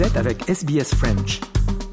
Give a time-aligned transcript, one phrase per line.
[0.00, 1.40] Êtes avec SBS French.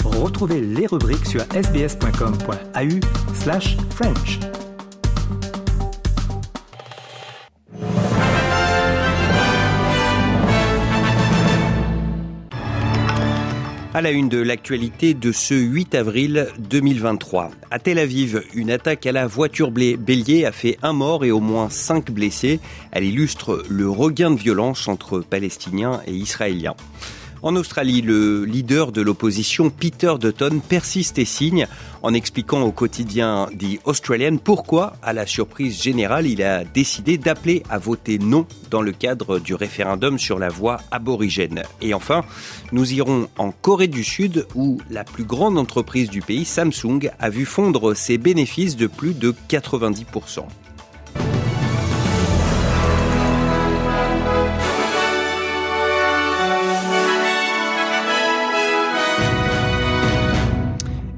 [0.06, 4.40] Retrouvez les rubriques sur sbs.com.au slash French.
[13.94, 17.52] À la une de l'actualité de ce 8 avril 2023.
[17.72, 21.42] À Tel Aviv, une attaque à la voiture bélier a fait un mort et au
[21.42, 22.62] moins cinq blessés.
[22.92, 26.76] Elle illustre le regain de violence entre Palestiniens et Israéliens.
[27.44, 31.68] En Australie, le leader de l'opposition Peter Dutton persiste et signe
[32.02, 37.64] en expliquant au quotidien The Australian pourquoi, à la surprise générale, il a décidé d'appeler
[37.70, 41.64] à voter non dans le cadre du référendum sur la voie aborigène.
[41.82, 42.24] Et enfin,
[42.72, 47.30] nous irons en Corée du Sud où la plus grande entreprise du pays, Samsung, a
[47.30, 50.46] vu fondre ses bénéfices de plus de 90%.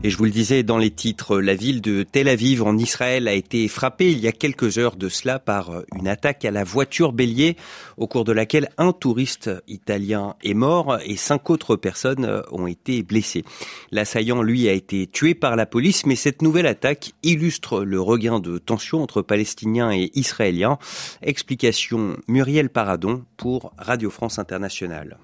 [0.01, 3.27] Et je vous le disais dans les titres, la ville de Tel Aviv en Israël
[3.27, 6.63] a été frappée il y a quelques heures de cela par une attaque à la
[6.63, 7.57] voiture bélier
[7.97, 13.03] au cours de laquelle un touriste italien est mort et cinq autres personnes ont été
[13.03, 13.43] blessées.
[13.91, 18.39] L'assaillant, lui, a été tué par la police, mais cette nouvelle attaque illustre le regain
[18.39, 20.77] de tension entre Palestiniens et Israéliens.
[21.21, 25.17] Explication Muriel Paradon pour Radio France Internationale.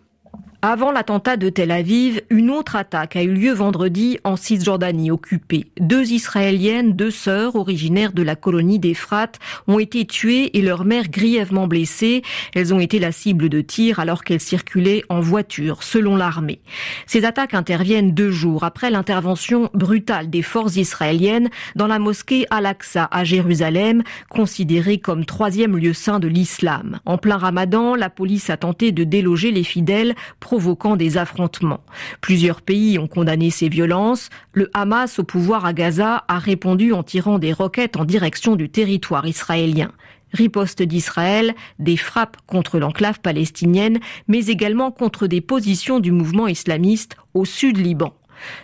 [0.61, 5.67] Avant l'attentat de Tel Aviv, une autre attaque a eu lieu vendredi en Cisjordanie occupée.
[5.79, 11.09] Deux Israéliennes, deux sœurs originaires de la colonie d'Ephrate, ont été tuées et leur mère
[11.09, 12.23] grièvement blessée.
[12.53, 16.61] Elles ont été la cible de tirs alors qu'elles circulaient en voiture, selon l'armée.
[17.05, 23.07] Ces attaques interviennent deux jours après l'intervention brutale des forces israéliennes dans la mosquée Al-Aqsa
[23.11, 26.99] à Jérusalem, considérée comme troisième lieu saint de l'islam.
[27.05, 30.15] En plein ramadan, la police a tenté de déloger les fidèles,
[30.55, 31.81] provoquant des affrontements.
[32.21, 34.29] Plusieurs pays ont condamné ces violences.
[34.53, 38.69] Le Hamas au pouvoir à Gaza a répondu en tirant des roquettes en direction du
[38.69, 39.91] territoire israélien
[40.31, 47.15] riposte d'Israël, des frappes contre l'enclave palestinienne, mais également contre des positions du mouvement islamiste
[47.33, 48.13] au sud Liban.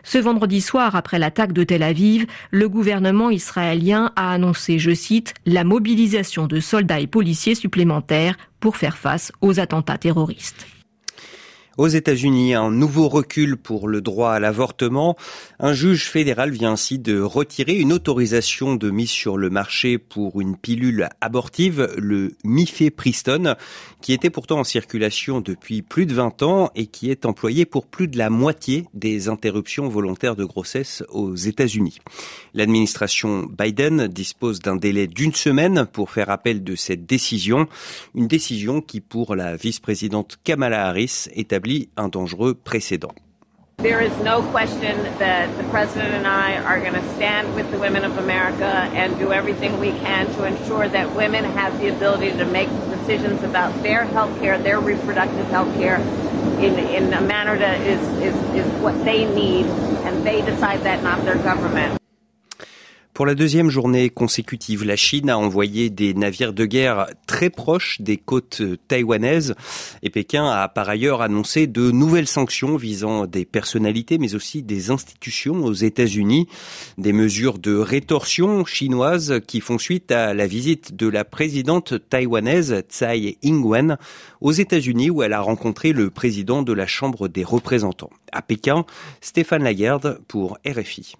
[0.04, 5.34] Ce vendredi soir, après l'attaque de Tel Aviv, le gouvernement israélien a annoncé, je cite,
[5.46, 10.68] la mobilisation de soldats et policiers supplémentaires pour faire face aux attentats terroristes.
[11.82, 15.18] Aux États-Unis, un nouveau recul pour le droit à l'avortement.
[15.58, 20.42] Un juge fédéral vient ainsi de retirer une autorisation de mise sur le marché pour
[20.42, 23.56] une pilule abortive, le mifepristone,
[24.00, 27.88] qui était pourtant en circulation depuis plus de 20 ans et qui est employé pour
[27.88, 31.98] plus de la moitié des interruptions volontaires de grossesse aux États-Unis.
[32.54, 37.68] L'administration Biden dispose d'un délai d'une semaine pour faire appel de cette décision,
[38.14, 43.14] une décision qui pour la vice-présidente Kamala Harris établit un dangereux précédent.
[43.78, 47.80] There is no question that the President and I are going to stand with the
[47.80, 52.32] women of America and do everything we can to ensure that women have the ability
[52.38, 55.98] to make decisions about their health care, their reproductive health care,
[56.60, 59.66] in, in a manner that is, is, is what they need,
[60.06, 62.01] and they decide that, not their government.
[63.14, 68.00] Pour la deuxième journée consécutive, la Chine a envoyé des navires de guerre très proches
[68.00, 69.54] des côtes taïwanaises
[70.02, 74.92] et Pékin a par ailleurs annoncé de nouvelles sanctions visant des personnalités mais aussi des
[74.92, 76.48] institutions aux États-Unis,
[76.98, 82.82] des mesures de rétorsion chinoises qui font suite à la visite de la présidente taïwanaise
[82.88, 83.98] Tsai Ing-wen
[84.40, 88.10] aux États-Unis où elle a rencontré le président de la Chambre des représentants.
[88.32, 88.86] À Pékin,
[89.20, 91.16] Stéphane Lagarde pour RFI.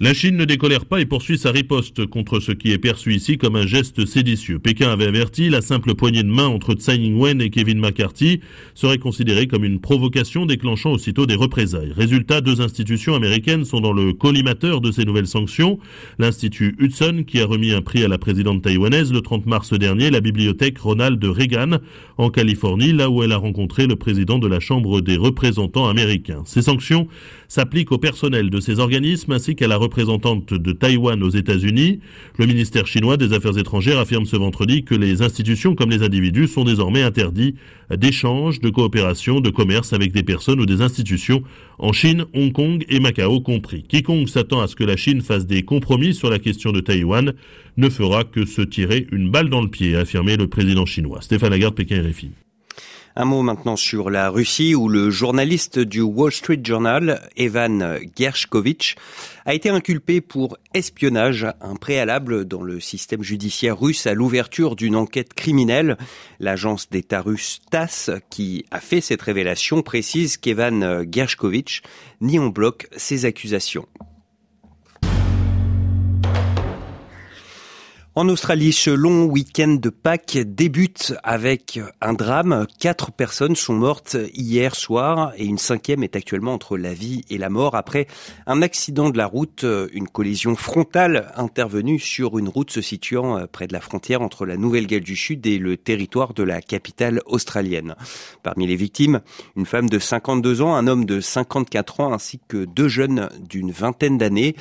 [0.00, 3.36] La Chine ne décolère pas et poursuit sa riposte contre ce qui est perçu ici
[3.36, 4.60] comme un geste séditieux.
[4.60, 8.38] Pékin avait averti, la simple poignée de main entre Tsai Ing-wen et Kevin McCarthy
[8.76, 11.90] serait considérée comme une provocation déclenchant aussitôt des représailles.
[11.90, 15.80] Résultat, deux institutions américaines sont dans le collimateur de ces nouvelles sanctions.
[16.20, 20.10] L'Institut Hudson, qui a remis un prix à la présidente taïwanaise le 30 mars dernier,
[20.10, 21.78] la bibliothèque Ronald Reagan,
[22.18, 26.42] en Californie, là où elle a rencontré le président de la Chambre des représentants américains.
[26.46, 27.08] Ces sanctions
[27.48, 32.00] s'appliquent au personnel de ces organismes ainsi qu'à la représentante de Taïwan aux États-Unis.
[32.38, 36.46] Le ministère chinois des Affaires étrangères affirme ce vendredi que les institutions comme les individus
[36.46, 37.54] sont désormais interdits
[37.90, 41.42] d'échanges, de coopération, de commerce avec des personnes ou des institutions
[41.78, 43.82] en Chine, Hong Kong et Macao compris.
[43.82, 47.32] Quiconque s'attend à ce que la Chine fasse des compromis sur la question de Taïwan
[47.78, 51.22] ne fera que se tirer une balle dans le pied, a affirmé le président chinois.
[51.22, 52.30] Stéphane Lagarde, Pékin RFI.
[53.20, 58.94] Un mot maintenant sur la Russie où le journaliste du Wall Street Journal, Evan Gershkovich,
[59.44, 64.94] a été inculpé pour espionnage, un préalable dans le système judiciaire russe à l'ouverture d'une
[64.94, 65.96] enquête criminelle.
[66.38, 71.82] L'agence d'État russe TASS, qui a fait cette révélation, précise qu'Evan Gershkovich
[72.20, 73.88] nie en bloc ces accusations.
[78.18, 82.66] En Australie, ce long week-end de Pâques débute avec un drame.
[82.80, 87.38] Quatre personnes sont mortes hier soir et une cinquième est actuellement entre la vie et
[87.38, 88.08] la mort après
[88.48, 93.68] un accident de la route, une collision frontale intervenue sur une route se situant près
[93.68, 97.94] de la frontière entre la Nouvelle-Galles du Sud et le territoire de la capitale australienne.
[98.42, 99.20] Parmi les victimes,
[99.54, 103.70] une femme de 52 ans, un homme de 54 ans ainsi que deux jeunes d'une
[103.70, 104.56] vingtaine d'années.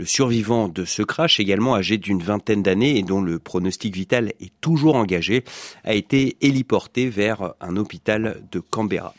[0.00, 4.32] Le survivant de ce crash, également âgé d'une vingtaine d'années et dont le pronostic vital
[4.40, 5.44] est toujours engagé,
[5.84, 9.14] a été héliporté vers un hôpital de Canberra.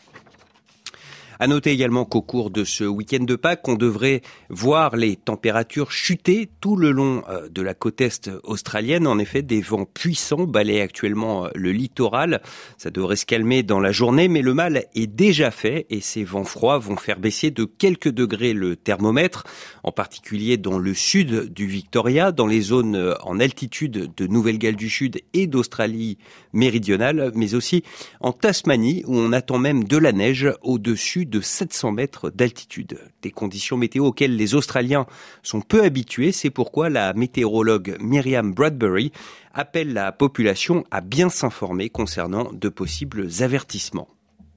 [1.41, 4.21] À noter également qu'au cours de ce week-end de Pâques, on devrait
[4.51, 9.07] voir les températures chuter tout le long euh, de la côte est australienne.
[9.07, 12.43] En effet, des vents puissants balayent actuellement euh, le littoral.
[12.77, 16.23] Ça devrait se calmer dans la journée, mais le mal est déjà fait et ces
[16.23, 19.43] vents froids vont faire baisser de quelques degrés le thermomètre,
[19.81, 24.75] en particulier dans le sud du Victoria, dans les zones euh, en altitude de Nouvelle-Galles
[24.75, 26.19] du Sud et d'Australie
[26.53, 27.81] méridionale, mais aussi
[28.19, 32.99] en Tasmanie où on attend même de la neige au-dessus de 700 mètres d'altitude.
[33.23, 35.07] Des conditions météo auxquelles les Australiens
[35.41, 36.31] sont peu habitués.
[36.31, 39.11] C'est pourquoi la météorologue Miriam Bradbury
[39.53, 44.09] appelle la population à bien s'informer concernant de possibles avertissements.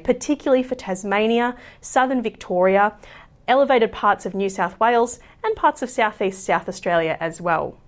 [0.03, 2.99] Particularly for Tasmania, southern Victoria,
[3.49, 7.79] elevated parts of New South Wales and parts of southeast South Australia as well.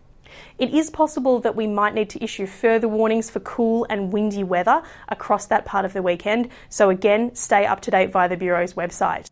[0.59, 4.45] It is possible that we might need to issue further warnings for cool and windy
[4.45, 6.49] weather across that part of the weekend.
[6.69, 9.29] So again, stay up to date via the Bureau's website.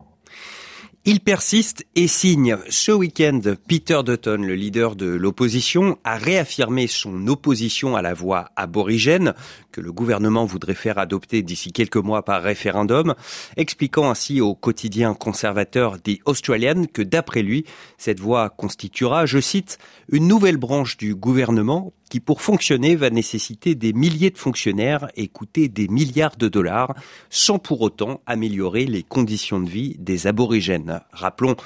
[1.06, 2.56] Il persiste et signe.
[2.70, 8.48] Ce week-end, Peter Dutton, le leader de l'opposition, a réaffirmé son opposition à la voie
[8.56, 9.34] aborigène
[9.70, 13.14] que le gouvernement voudrait faire adopter d'ici quelques mois par référendum,
[13.58, 17.66] expliquant ainsi au quotidien conservateur The Australian que d'après lui,
[17.98, 19.76] cette voie constituera, je cite,
[20.10, 25.28] une nouvelle branche du gouvernement qui pour fonctionner va nécessiter des milliers de fonctionnaires et
[25.28, 26.94] coûter des milliards de dollars
[27.30, 31.00] sans pour autant améliorer les conditions de vie des aborigènes.
[31.12, 31.56] Rappelons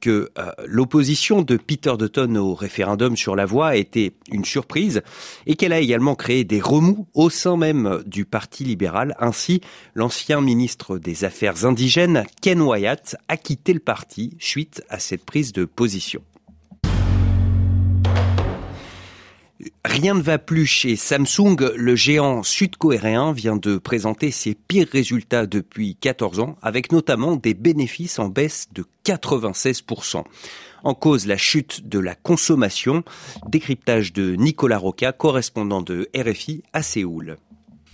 [0.00, 5.02] que euh, l'opposition de Peter Dutton au référendum sur la voie a été une surprise
[5.46, 9.16] et qu'elle a également créé des remous au sein même du Parti libéral.
[9.18, 9.60] Ainsi,
[9.94, 15.52] l'ancien ministre des Affaires indigènes, Ken Wyatt, a quitté le parti suite à cette prise
[15.52, 16.22] de position.
[19.84, 21.56] Rien ne va plus chez Samsung.
[21.76, 27.54] Le géant sud-coréen vient de présenter ses pires résultats depuis 14 ans, avec notamment des
[27.54, 30.24] bénéfices en baisse de 96%.
[30.84, 33.02] En cause, la chute de la consommation.
[33.48, 37.38] Décryptage de Nicolas Roca, correspondant de RFI à Séoul.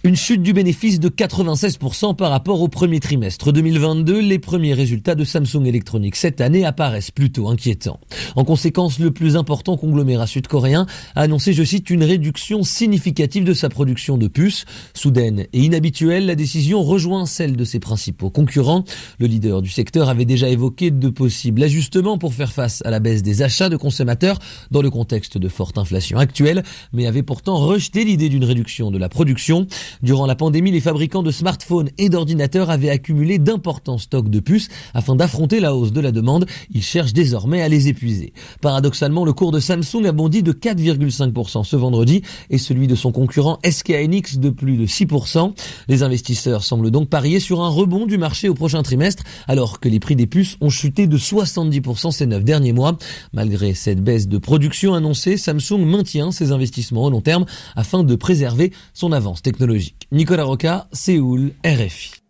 [0.05, 4.19] Une chute du bénéfice de 96% par rapport au premier trimestre 2022.
[4.19, 8.01] Les premiers résultats de Samsung Electronics cette année apparaissent plutôt inquiétants.
[8.35, 13.55] En conséquence, le plus important conglomérat sud-coréen a annoncé, je cite, une réduction significative de
[13.55, 14.65] sa production de puces.
[14.93, 18.83] Soudaine et inhabituelle, la décision rejoint celle de ses principaux concurrents.
[19.21, 22.99] Le leader du secteur avait déjà évoqué de possibles ajustements pour faire face à la
[22.99, 24.41] baisse des achats de consommateurs
[24.73, 28.99] dans le contexte de forte inflation actuelle, mais avait pourtant rejeté l'idée d'une réduction de
[28.99, 29.69] la production.
[30.03, 34.69] Durant la pandémie, les fabricants de smartphones et d'ordinateurs avaient accumulé d'importants stocks de puces
[34.95, 36.47] afin d'affronter la hausse de la demande.
[36.73, 38.33] Ils cherchent désormais à les épuiser.
[38.61, 43.13] Paradoxalement, le cours de Samsung a bondi de 4,5% ce vendredi et celui de son
[43.13, 43.93] concurrent SK
[44.39, 45.53] de plus de 6%.
[45.89, 49.89] Les investisseurs semblent donc parier sur un rebond du marché au prochain trimestre alors que
[49.89, 52.97] les prix des puces ont chuté de 70% ces neuf derniers mois.
[53.33, 57.45] Malgré cette baisse de production annoncée, Samsung maintient ses investissements au long terme
[57.77, 59.82] afin de préserver son avance technologique.
[60.11, 62.23] Nicolas Roca, Séoul, RFI.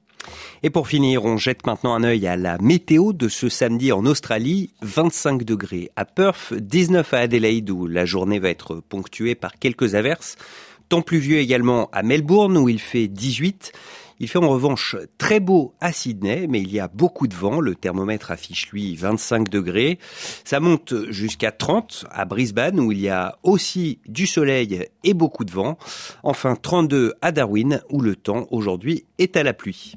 [0.62, 4.06] Et pour finir, on jette maintenant un œil à la météo de ce samedi en
[4.06, 4.70] Australie.
[4.82, 9.96] 25 degrés à Perth, 19 à Adelaide où la journée va être ponctuée par quelques
[9.96, 10.36] averses.
[10.88, 13.72] Temps pluvieux également à Melbourne où il fait 18.
[14.22, 17.58] Il fait en revanche très beau à Sydney, mais il y a beaucoup de vent.
[17.58, 19.98] Le thermomètre affiche lui 25 degrés.
[20.44, 25.44] Ça monte jusqu'à 30 à Brisbane où il y a aussi du soleil et beaucoup
[25.44, 25.76] de vent.
[26.22, 29.96] Enfin 32 à Darwin où le temps aujourd'hui est à la pluie.